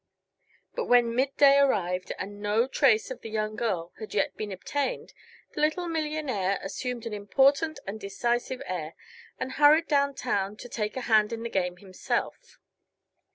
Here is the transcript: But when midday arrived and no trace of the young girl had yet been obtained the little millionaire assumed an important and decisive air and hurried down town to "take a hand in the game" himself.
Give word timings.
But 0.73 0.85
when 0.85 1.13
midday 1.13 1.59
arrived 1.59 2.11
and 2.17 2.41
no 2.41 2.65
trace 2.67 3.11
of 3.11 3.21
the 3.21 3.29
young 3.29 3.55
girl 3.55 3.93
had 3.99 4.15
yet 4.15 4.35
been 4.35 4.51
obtained 4.51 5.13
the 5.53 5.61
little 5.61 5.87
millionaire 5.87 6.57
assumed 6.63 7.05
an 7.05 7.13
important 7.13 7.79
and 7.85 7.99
decisive 7.99 8.63
air 8.65 8.95
and 9.39 9.51
hurried 9.51 9.87
down 9.87 10.15
town 10.15 10.57
to 10.57 10.67
"take 10.69 10.97
a 10.97 11.01
hand 11.01 11.31
in 11.31 11.43
the 11.43 11.49
game" 11.51 11.77
himself. 11.77 12.57